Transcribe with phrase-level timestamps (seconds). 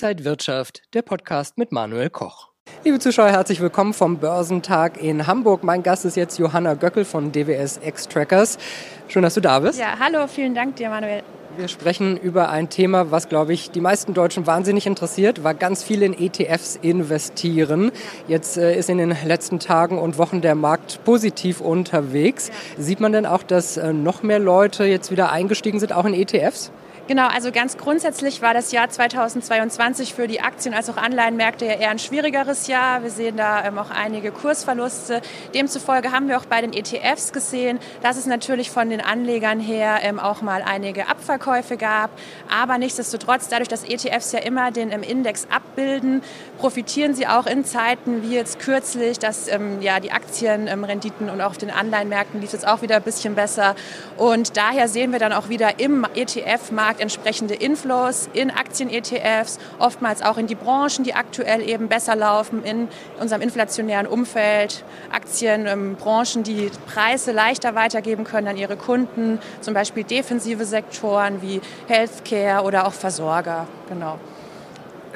[0.00, 2.50] Inside Wirtschaft, der Podcast mit Manuel Koch.
[2.84, 5.64] Liebe Zuschauer, herzlich willkommen vom Börsentag in Hamburg.
[5.64, 8.58] Mein Gast ist jetzt Johanna Göckel von DWS X-Trackers.
[9.08, 9.80] Schön, dass du da bist.
[9.80, 11.24] Ja, hallo, vielen Dank dir, Manuel.
[11.56, 15.82] Wir sprechen über ein Thema, was, glaube ich, die meisten Deutschen wahnsinnig interessiert, weil ganz
[15.82, 17.90] viele in ETFs investieren.
[18.28, 22.52] Jetzt äh, ist in den letzten Tagen und Wochen der Markt positiv unterwegs.
[22.76, 22.84] Ja.
[22.84, 26.14] Sieht man denn auch, dass äh, noch mehr Leute jetzt wieder eingestiegen sind, auch in
[26.14, 26.70] ETFs?
[27.08, 31.72] Genau, also ganz grundsätzlich war das Jahr 2022 für die Aktien- als auch Anleihenmärkte ja
[31.72, 33.02] eher ein schwierigeres Jahr.
[33.02, 35.22] Wir sehen da ähm, auch einige Kursverluste.
[35.54, 40.00] Demzufolge haben wir auch bei den ETFs gesehen, dass es natürlich von den Anlegern her
[40.02, 42.10] ähm, auch mal einige Abverkäufe gab.
[42.54, 46.20] Aber nichtsdestotrotz, dadurch, dass ETFs ja immer den im Index abbilden,
[46.58, 51.52] profitieren sie auch in Zeiten wie jetzt kürzlich, dass ähm, ja die Aktienrenditen und auch
[51.52, 53.76] auf den Anleihenmärkten lief es auch wieder ein bisschen besser.
[54.18, 60.22] Und daher sehen wir dann auch wieder im ETF-Markt Markt entsprechende Inflows in Aktien-ETFs, oftmals
[60.22, 62.88] auch in die Branchen, die aktuell eben besser laufen in
[63.20, 64.84] unserem inflationären Umfeld.
[65.12, 71.40] Aktien, ähm, Branchen, die Preise leichter weitergeben können an ihre Kunden, zum Beispiel defensive Sektoren
[71.42, 73.66] wie Healthcare oder auch Versorger.
[73.88, 74.18] Genau.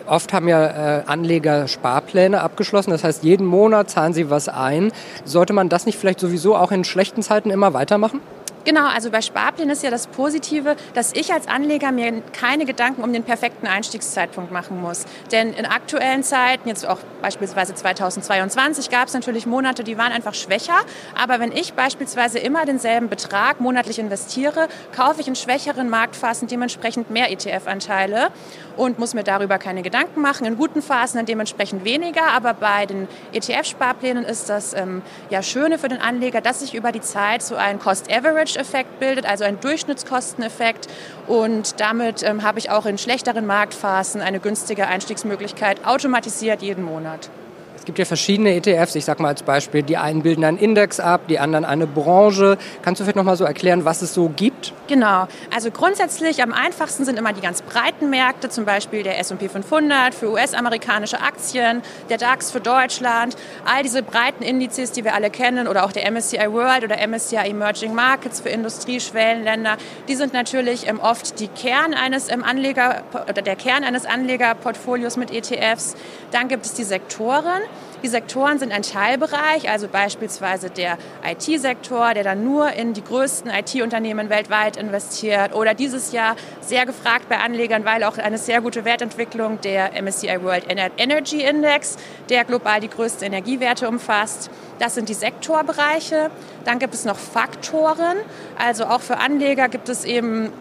[0.06, 4.92] Oft haben ja äh, Anleger Sparpläne abgeschlossen, das heißt, jeden Monat zahlen sie was ein.
[5.24, 8.20] Sollte man das nicht vielleicht sowieso auch in schlechten Zeiten immer weitermachen?
[8.64, 13.02] Genau, also bei Sparplänen ist ja das Positive, dass ich als Anleger mir keine Gedanken
[13.02, 15.04] um den perfekten Einstiegszeitpunkt machen muss.
[15.32, 20.34] Denn in aktuellen Zeiten, jetzt auch beispielsweise 2022, gab es natürlich Monate, die waren einfach
[20.34, 20.76] schwächer.
[21.20, 27.10] Aber wenn ich beispielsweise immer denselben Betrag monatlich investiere, kaufe ich in schwächeren Marktphasen dementsprechend
[27.10, 28.30] mehr ETF-Anteile
[28.76, 30.46] und muss mir darüber keine Gedanken machen.
[30.46, 32.32] In guten Phasen dann dementsprechend weniger.
[32.34, 36.92] Aber bei den ETF-Sparplänen ist das ähm, ja Schöne für den Anleger, dass sich über
[36.92, 40.88] die Zeit so ein Cost-Average Average-Effekt bildet, also ein Durchschnittskosteneffekt.
[41.26, 47.30] Und damit ähm, habe ich auch in schlechteren Marktphasen eine günstige Einstiegsmöglichkeit automatisiert jeden Monat.
[47.76, 51.00] Es gibt ja verschiedene ETFs, ich sage mal als Beispiel, die einen bilden einen Index
[51.00, 52.56] ab, die anderen eine Branche.
[52.82, 54.72] Kannst du vielleicht noch mal so erklären, was es so gibt?
[54.88, 59.48] Genau, also grundsätzlich am einfachsten sind immer die ganz breiten Märkte, zum Beispiel der S&P
[59.48, 65.30] 500 für US-amerikanische Aktien, der DAX für Deutschland, all diese breiten Indizes, die wir alle
[65.30, 69.76] kennen oder auch der MSCI World oder MSCI Emerging Markets für Industrieschwellenländer,
[70.08, 75.16] die sind natürlich ähm, oft die Kern eines ähm, Anleger oder der Kern eines Anlegerportfolios
[75.16, 75.94] mit ETFs.
[76.32, 77.62] Dann gibt es die Sektoren.
[78.02, 83.48] Die Sektoren sind ein Teilbereich, also beispielsweise der IT-Sektor, der dann nur in die größten
[83.48, 85.54] IT-Unternehmen weltweit investiert.
[85.54, 90.42] Oder dieses Jahr sehr gefragt bei Anlegern, weil auch eine sehr gute Wertentwicklung der MSCI
[90.42, 90.64] World
[90.96, 91.96] Energy Index,
[92.28, 94.50] der global die größten Energiewerte umfasst.
[94.80, 96.32] Das sind die Sektorbereiche.
[96.64, 98.16] Dann gibt es noch Faktoren.
[98.58, 100.52] Also auch für Anleger gibt es eben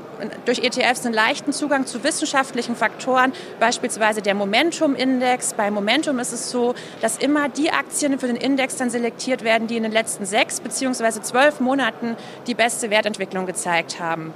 [0.46, 5.54] durch ETFs einen leichten Zugang zu wissenschaftlichen Faktoren, beispielsweise der Momentum-Index.
[5.54, 9.68] Bei Momentum ist es so, dass immer die Aktien für den Index dann selektiert werden,
[9.68, 11.22] die in den letzten sechs bzw.
[11.22, 12.16] zwölf Monaten
[12.48, 14.34] die beste Wertentwicklung gezeigt haben.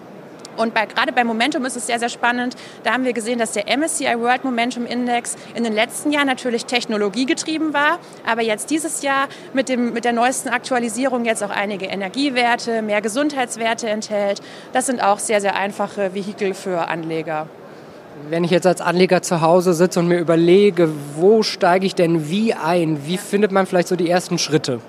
[0.57, 2.55] Und bei, gerade bei Momentum ist es sehr, sehr spannend.
[2.83, 6.65] Da haben wir gesehen, dass der MSCI World Momentum Index in den letzten Jahren natürlich
[6.65, 11.85] technologiegetrieben war, aber jetzt dieses Jahr mit, dem, mit der neuesten Aktualisierung jetzt auch einige
[11.85, 14.41] Energiewerte, mehr Gesundheitswerte enthält.
[14.73, 17.47] Das sind auch sehr, sehr einfache Vehikel für Anleger.
[18.29, 22.29] Wenn ich jetzt als Anleger zu Hause sitze und mir überlege, wo steige ich denn
[22.29, 24.79] wie ein, wie findet man vielleicht so die ersten Schritte?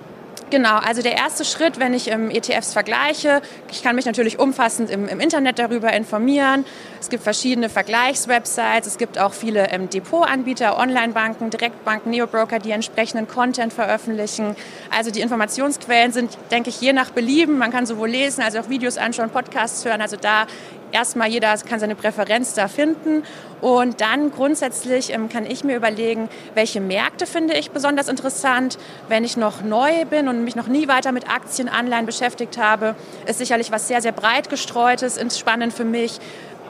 [0.48, 4.90] Genau, also der erste Schritt, wenn ich ähm, ETFs vergleiche, ich kann mich natürlich umfassend
[4.90, 6.64] im, im, Internet darüber informieren.
[7.00, 13.26] Es gibt verschiedene Vergleichswebsites, es gibt auch viele ähm, Depotanbieter, Onlinebanken, Direktbanken, Neobroker, die entsprechenden
[13.26, 14.54] Content veröffentlichen.
[14.96, 17.58] Also die Informationsquellen sind, denke ich, je nach Belieben.
[17.58, 20.00] Man kann sowohl lesen als auch Videos anschauen, Podcasts hören.
[20.00, 20.46] Also da
[20.92, 23.22] erstmal jeder kann seine Präferenz da finden.
[23.60, 28.78] Und dann grundsätzlich ähm, kann ich mir überlegen, welche Märkte finde ich besonders interessant.
[29.08, 32.94] Wenn ich noch neu bin und mich noch nie weiter mit Aktien, Anleihen beschäftigt habe,
[33.26, 36.18] ist sicherlich was sehr, sehr breit gestreutes, spannend für mich.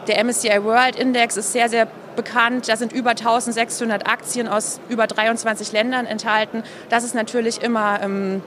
[0.07, 2.69] Der MSCI World Index ist sehr, sehr bekannt.
[2.69, 6.63] Da sind über 1600 Aktien aus über 23 Ländern enthalten.
[6.89, 8.43] Das ist natürlich immer ähm,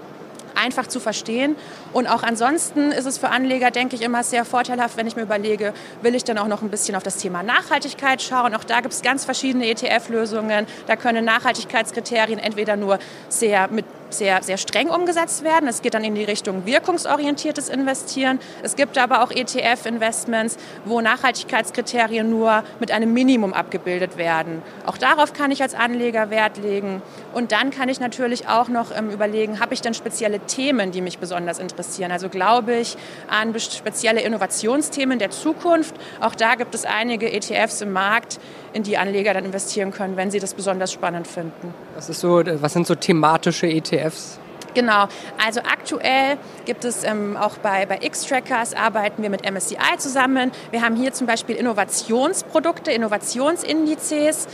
[0.55, 1.55] einfach zu verstehen.
[1.93, 5.23] Und auch ansonsten ist es für Anleger, denke ich, immer sehr vorteilhaft, wenn ich mir
[5.23, 8.55] überlege, will ich dann auch noch ein bisschen auf das Thema Nachhaltigkeit schauen.
[8.55, 10.65] Auch da gibt es ganz verschiedene ETF-Lösungen.
[10.87, 12.99] Da können Nachhaltigkeitskriterien entweder nur
[13.29, 15.67] sehr mit sehr, sehr streng umgesetzt werden.
[15.67, 18.39] Es geht dann in die Richtung wirkungsorientiertes Investieren.
[18.63, 24.61] Es gibt aber auch ETF-Investments, wo Nachhaltigkeitskriterien nur mit einem Minimum abgebildet werden.
[24.85, 27.01] Auch darauf kann ich als Anleger Wert legen.
[27.33, 31.01] Und dann kann ich natürlich auch noch ähm, überlegen, habe ich denn spezielle Themen, die
[31.01, 32.11] mich besonders interessieren?
[32.11, 32.97] Also glaube ich
[33.27, 35.95] an spezielle Innovationsthemen der Zukunft.
[36.19, 38.39] Auch da gibt es einige ETFs im Markt,
[38.73, 41.73] in die Anleger dann investieren können, wenn sie das besonders spannend finden.
[41.95, 44.39] Was, ist so, was sind so thematische ETFs?
[44.75, 45.07] Genau,
[45.43, 50.51] also aktuell gibt es ähm, auch bei, bei X-Trackers arbeiten wir mit MSCI zusammen.
[50.69, 54.47] Wir haben hier zum Beispiel Innovationsprodukte, Innovationsindizes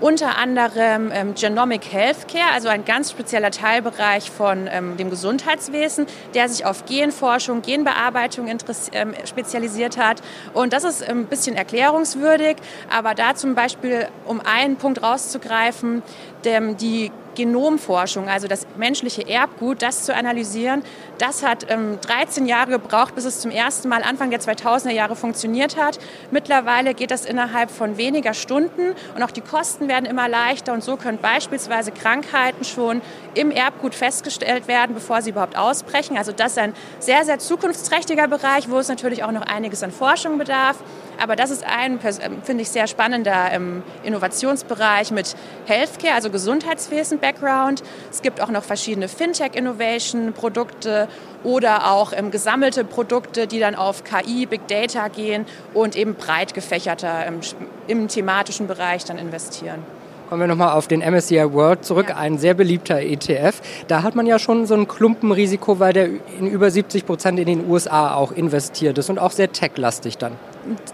[0.00, 6.48] unter anderem ähm, Genomic Healthcare, also ein ganz spezieller Teilbereich von ähm, dem Gesundheitswesen, der
[6.48, 8.48] sich auf Genforschung, Genbearbeitung
[8.92, 10.22] ähm, spezialisiert hat.
[10.54, 12.56] Und das ist ein bisschen erklärungswürdig,
[12.90, 16.02] aber da zum Beispiel, um einen Punkt rauszugreifen,
[16.44, 20.82] die Genomforschung, also das menschliche Erbgut, das zu analysieren,
[21.18, 25.16] das hat ähm, 13 Jahre gebraucht, bis es zum ersten Mal Anfang der 2000er Jahre
[25.16, 25.98] funktioniert hat.
[26.30, 30.82] Mittlerweile geht das innerhalb von weniger Stunden und auch die Kosten werden immer leichter und
[30.82, 33.02] so können beispielsweise Krankheiten schon
[33.34, 36.16] im Erbgut festgestellt werden, bevor sie überhaupt ausbrechen.
[36.16, 39.92] Also das ist ein sehr, sehr zukunftsträchtiger Bereich, wo es natürlich auch noch einiges an
[39.92, 40.76] Forschung bedarf.
[41.20, 45.36] Aber das ist ein, ähm, finde ich, sehr spannender ähm, Innovationsbereich mit
[45.66, 47.82] Healthcare, also Gesundheitswesen-Background.
[48.10, 51.08] Es gibt auch noch verschiedene Fintech-Innovation-Produkte
[51.44, 55.44] oder auch ähm, gesammelte Produkte, die dann auf KI, Big Data gehen
[55.74, 57.40] und eben breit gefächerter im,
[57.86, 59.82] im thematischen Bereich dann investieren.
[60.30, 62.16] Kommen wir nochmal auf den MSCI World zurück, ja.
[62.16, 63.60] ein sehr beliebter ETF.
[63.88, 66.08] Da hat man ja schon so ein Klumpenrisiko, weil der
[66.38, 70.36] in über 70 Prozent in den USA auch investiert ist und auch sehr techlastig dann.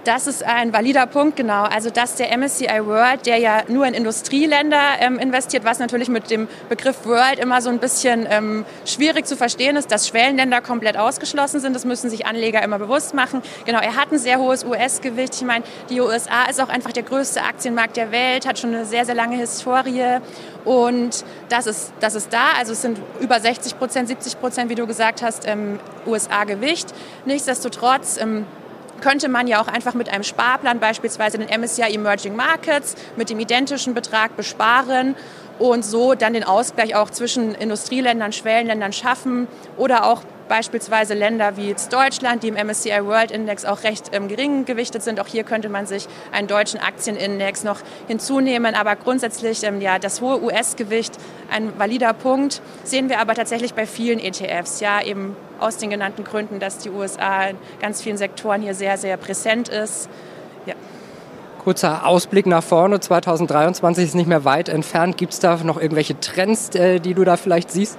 [0.04, 1.64] Das ist ein valider Punkt, genau.
[1.64, 6.30] Also dass der MSCI World, der ja nur in Industrieländer ähm, investiert, was natürlich mit
[6.30, 10.96] dem Begriff World immer so ein bisschen ähm, schwierig zu verstehen ist, dass Schwellenländer komplett
[10.96, 11.74] ausgeschlossen sind.
[11.74, 13.42] Das müssen sich Anleger immer bewusst machen.
[13.64, 15.34] Genau, er hat ein sehr hohes US-Gewicht.
[15.34, 18.84] Ich meine, die USA ist auch einfach der größte Aktienmarkt der Welt, hat schon eine
[18.84, 20.18] sehr, sehr lange Historie.
[20.64, 22.52] Und das ist, das ist da.
[22.58, 26.94] Also es sind über 60 Prozent, 70 Prozent, wie du gesagt hast, ähm, USA-Gewicht.
[27.24, 28.46] Nichtsdestotrotz ähm,
[29.00, 33.38] könnte man ja auch einfach mit einem Sparplan beispielsweise den MSCI Emerging Markets mit dem
[33.40, 35.14] identischen Betrag besparen
[35.58, 41.68] und so dann den Ausgleich auch zwischen Industrieländern, Schwellenländern schaffen oder auch beispielsweise Länder wie
[41.68, 45.20] jetzt Deutschland, die im MSCI World Index auch recht ähm, gering gewichtet sind.
[45.20, 48.74] Auch hier könnte man sich einen deutschen Aktienindex noch hinzunehmen.
[48.74, 51.16] Aber grundsätzlich ähm, ja das hohe US-Gewicht
[51.50, 52.60] ein valider Punkt.
[52.84, 54.80] Sehen wir aber tatsächlich bei vielen ETFs.
[54.80, 58.98] Ja, eben aus den genannten Gründen, dass die USA in ganz vielen Sektoren hier sehr,
[58.98, 60.08] sehr präsent ist.
[60.66, 60.74] Ja.
[61.62, 65.16] Kurzer Ausblick nach vorne, 2023 ist nicht mehr weit entfernt.
[65.16, 67.98] Gibt es da noch irgendwelche Trends, äh, die du da vielleicht siehst?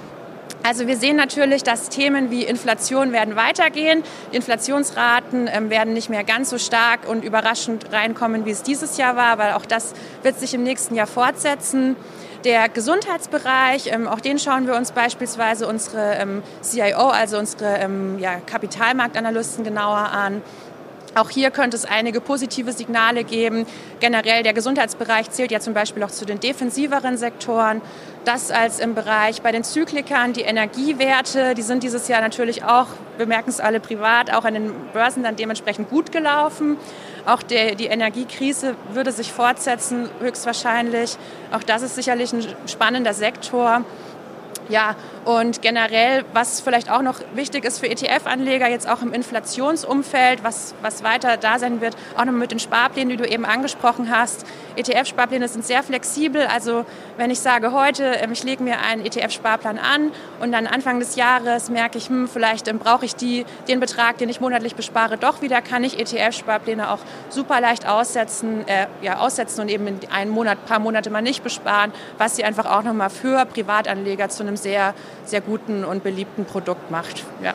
[0.67, 4.03] Also wir sehen natürlich, dass Themen wie Inflation werden weitergehen.
[4.33, 8.97] Die Inflationsraten ähm, werden nicht mehr ganz so stark und überraschend reinkommen, wie es dieses
[8.97, 9.93] Jahr war, aber auch das
[10.23, 11.95] wird sich im nächsten Jahr fortsetzen.
[12.43, 17.87] Der Gesundheitsbereich, ähm, auch den schauen wir uns beispielsweise unsere ähm, CIO, also unsere
[18.45, 20.41] Kapitalmarktanalysten genauer an.
[21.17, 23.65] Auch hier könnte es einige positive Signale geben.
[23.99, 27.81] Generell der Gesundheitsbereich zählt ja zum Beispiel auch zu den defensiveren Sektoren.
[28.23, 32.85] Das als im Bereich bei den Zyklikern, die Energiewerte, die sind dieses Jahr natürlich auch,
[33.17, 36.77] wir merken es alle privat, auch an den Börsen dann dementsprechend gut gelaufen.
[37.25, 41.17] Auch der, die Energiekrise würde sich fortsetzen, höchstwahrscheinlich.
[41.51, 43.83] Auch das ist sicherlich ein spannender Sektor.
[44.69, 50.43] Ja, und generell, was vielleicht auch noch wichtig ist für ETF-Anleger, jetzt auch im Inflationsumfeld,
[50.43, 54.09] was, was weiter da sein wird, auch noch mit den Sparplänen, die du eben angesprochen
[54.09, 54.45] hast.
[54.75, 56.45] ETF-Sparpläne sind sehr flexibel.
[56.47, 60.99] Also wenn ich sage heute, ähm, ich lege mir einen ETF-Sparplan an und dann Anfang
[60.99, 64.75] des Jahres merke ich, hm, vielleicht ähm, brauche ich die, den Betrag, den ich monatlich
[64.75, 69.87] bespare, doch wieder, kann ich ETF-Sparpläne auch super leicht aussetzen, äh, ja, aussetzen und eben
[69.87, 74.29] in einen Monat, paar Monate mal nicht besparen, was sie einfach auch nochmal für Privatanleger
[74.29, 74.93] zu einem sehr
[75.25, 77.25] sehr guten und beliebten Produkt macht.
[77.43, 77.53] Ja.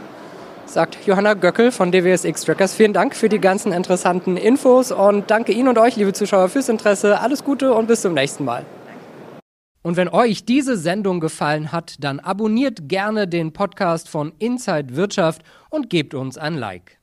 [0.66, 2.74] Sagt Johanna Göckel von DWS X-Trackers.
[2.74, 6.68] Vielen Dank für die ganzen interessanten Infos und danke Ihnen und euch, liebe Zuschauer, fürs
[6.68, 7.20] Interesse.
[7.20, 8.64] Alles Gute und bis zum nächsten Mal.
[9.82, 15.42] Und wenn euch diese Sendung gefallen hat, dann abonniert gerne den Podcast von Inside Wirtschaft
[15.70, 17.01] und gebt uns ein Like.